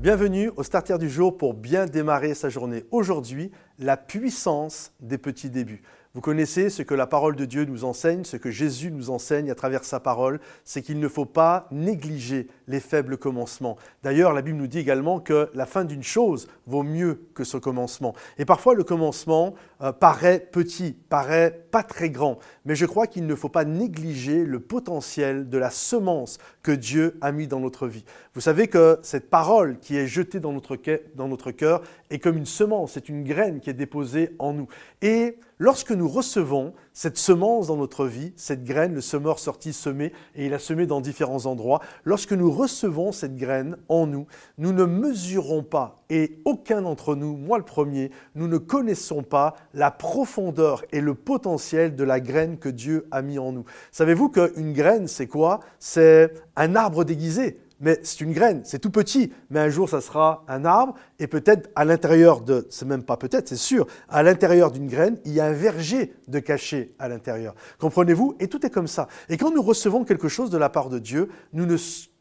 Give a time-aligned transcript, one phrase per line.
[0.00, 2.84] Bienvenue au Starter du jour pour bien démarrer sa journée.
[2.92, 3.50] Aujourd'hui,
[3.80, 5.82] la puissance des petits débuts.
[6.14, 9.50] Vous connaissez ce que la parole de Dieu nous enseigne, ce que Jésus nous enseigne
[9.50, 13.76] à travers sa parole, c'est qu'il ne faut pas négliger les faibles commencements.
[14.02, 17.58] D'ailleurs, la Bible nous dit également que la fin d'une chose vaut mieux que ce
[17.58, 18.14] commencement.
[18.38, 23.26] Et parfois, le commencement euh, paraît petit, paraît pas très grand, mais je crois qu'il
[23.26, 27.86] ne faut pas négliger le potentiel de la semence que Dieu a mis dans notre
[27.86, 28.04] vie.
[28.34, 30.78] Vous savez que cette parole qui est jetée dans notre,
[31.14, 34.68] dans notre cœur est comme une semence, c'est une graine qui est déposée en nous.
[35.02, 40.12] Et lorsque nous recevons cette semence dans notre vie, cette graine, le semeur sorti semé,
[40.34, 44.26] et il a semé dans différents endroits, lorsque nous recevons cette graine en nous,
[44.56, 49.54] nous ne mesurons pas, et aucun d'entre nous, moi le premier, nous ne connaissons pas
[49.74, 53.64] la profondeur et le potentiel de la graine que Dieu a mis en nous.
[53.92, 55.60] Savez-vous qu'une graine, c'est quoi?
[55.78, 60.00] C'est un arbre déguisé mais c'est une graine, c'est tout petit, mais un jour ça
[60.00, 64.22] sera un arbre, et peut-être à l'intérieur de, c'est même pas peut-être, c'est sûr, à
[64.22, 67.54] l'intérieur d'une graine, il y a un verger de caché à l'intérieur.
[67.78, 68.36] Comprenez-vous?
[68.40, 69.08] Et tout est comme ça.
[69.28, 71.76] Et quand nous recevons quelque chose de la part de Dieu, nous ne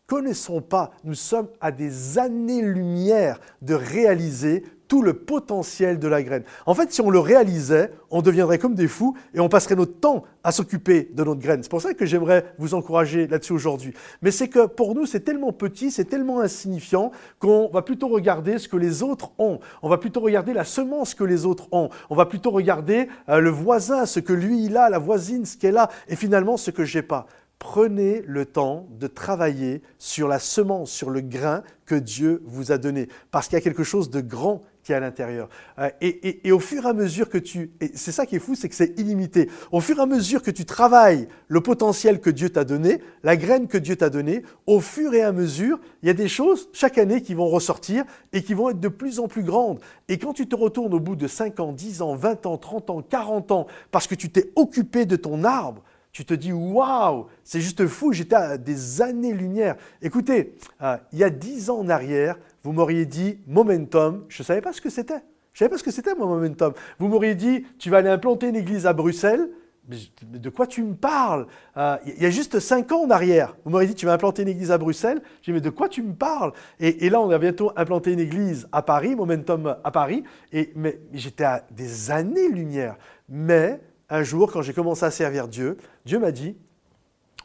[0.08, 6.44] connaissons pas, nous sommes à des années-lumière de réaliser tout le potentiel de la graine.
[6.66, 10.00] En fait, si on le réalisait, on deviendrait comme des fous et on passerait notre
[10.00, 11.62] temps à s'occuper de notre graine.
[11.62, 13.94] C'est pour ça que j'aimerais vous encourager là-dessus aujourd'hui.
[14.22, 18.58] Mais c'est que pour nous, c'est tellement petit, c'est tellement insignifiant qu'on va plutôt regarder
[18.58, 19.60] ce que les autres ont.
[19.82, 21.90] On va plutôt regarder la semence que les autres ont.
[22.10, 25.58] On va plutôt regarder euh, le voisin, ce que lui il a, la voisine, ce
[25.58, 27.28] qu'elle a, et finalement ce que j'ai pas
[27.60, 32.78] prenez le temps de travailler sur la semence, sur le grain que Dieu vous a
[32.78, 35.50] donné, parce qu'il y a quelque chose de grand à l'intérieur.
[35.80, 37.72] Euh, et, au fur et à mesure que tu...
[37.82, 39.50] Et c'est ça qui est fou, c'est que c'est illimité.
[39.72, 43.36] Au fur et à mesure que tu travailles le potentiel que Dieu t'a donné, la
[43.36, 46.70] graine que Dieu t'a donnée, au fur et à mesure, il y a des choses
[46.74, 49.80] chaque année qui vont ressortir et qui vont être de plus en plus grandes.
[50.10, 52.90] Et quand tu te retournes au bout de 5 ans, 10 ans, 20 ans, 30
[52.90, 57.28] ans, 40 ans, parce que tu t'es occupé de ton arbre, tu te dis waouh,
[57.44, 59.76] c'est juste fou, j'étais à des années-lumière.
[60.02, 64.46] Écoutez, euh, il y a dix ans en arrière, vous m'auriez dit momentum, je ne
[64.46, 65.22] savais pas ce que c'était.
[65.54, 66.74] Je ne savais pas ce que c'était, mon momentum.
[67.00, 69.50] Vous m'auriez dit, tu vas aller implanter une église à Bruxelles.
[69.90, 69.98] Mais
[70.40, 71.48] de quoi tu me parles?
[71.78, 74.42] Euh, Il y a juste cinq ans en arrière, vous m'auriez dit, tu vas implanter
[74.42, 75.22] une église à Bruxelles.
[75.42, 76.52] J'ai dit, mais de quoi tu me parles?
[76.80, 80.24] Et, et, là, on va bientôt implanter une église à Paris, Momentum à Paris.
[80.52, 82.98] Et, mais j'étais à des années-lumière.
[83.30, 83.80] Mais
[84.10, 86.56] un jour, quand j'ai commencé à servir Dieu, Dieu m'a dit,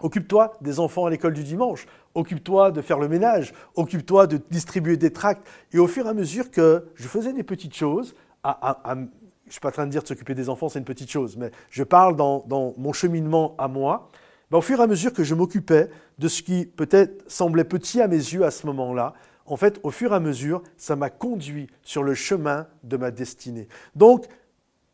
[0.01, 4.97] occupe-toi des enfants à l'école du dimanche, occupe-toi de faire le ménage, occupe-toi de distribuer
[4.97, 5.47] des tracts.
[5.73, 8.15] Et au fur et à mesure que je faisais des petites choses,
[8.45, 9.07] je ne
[9.49, 11.51] suis pas en train de dire de s'occuper des enfants, c'est une petite chose, mais
[11.71, 14.09] je parle dans, mon cheminement à moi,
[14.51, 18.01] ben, au fur et à mesure que je m'occupais de ce qui peut-être semblait petit
[18.01, 19.15] à mes yeux à ce moment-là,
[19.47, 23.11] en fait, au fur et à mesure, ça m'a conduit sur le chemin de ma
[23.11, 23.67] destinée.
[23.97, 24.27] Donc,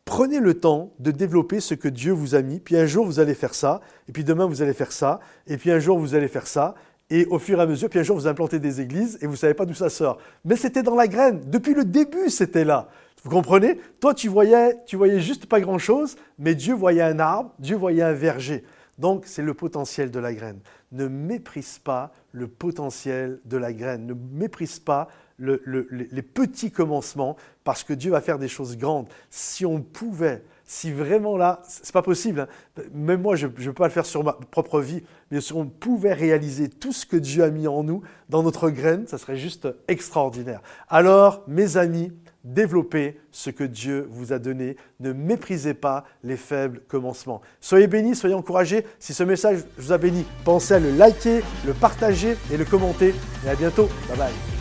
[0.09, 3.19] Prenez le temps de développer ce que Dieu vous a mis, puis un jour vous
[3.19, 6.15] allez faire ça, et puis demain vous allez faire ça, et puis un jour vous
[6.15, 6.73] allez faire ça,
[7.11, 9.33] et au fur et à mesure, puis un jour vous implantez des églises et vous
[9.33, 10.17] ne savez pas d'où ça sort.
[10.45, 12.89] Mais c'était dans la graine, depuis le début c'était là.
[13.23, 13.79] Vous comprenez?
[14.01, 18.01] Toi tu voyais, tu voyais juste pas grand-chose, mais Dieu voyait un arbre, Dieu voyait
[18.01, 18.63] un verger.
[18.97, 20.57] Donc c'est le potentiel de la graine.
[20.91, 25.07] Ne méprise pas le potentiel de la graine, ne méprise pas
[25.39, 29.07] les petits commencements, parce que Dieu va faire des choses grandes.
[29.29, 32.83] Si on pouvait, si vraiment là, c'est pas possible, hein.
[32.93, 35.65] même moi je ne peux pas le faire sur ma propre vie, mais si on
[35.65, 39.37] pouvait réaliser tout ce que Dieu a mis en nous, dans notre graine, ça serait
[39.37, 40.61] juste extraordinaire.
[40.87, 42.11] Alors, mes amis,
[42.43, 44.75] développez ce que Dieu vous a donné.
[44.99, 47.41] Ne méprisez pas les faibles commencements.
[47.61, 48.85] Soyez bénis, soyez encouragés.
[48.99, 53.13] Si ce message vous a béni, pensez à le liker, le partager et le commenter.
[53.45, 53.89] Et à bientôt.
[54.07, 54.58] Bye bye.